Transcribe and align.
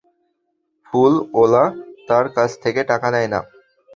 ফুল 0.85 1.13
ওলা 1.33 1.65
তার 2.07 2.25
কাছ 2.35 2.49
থেকে 2.63 2.81
টাকা 2.91 3.07
নেয় 3.13 3.29
না! 3.33 3.39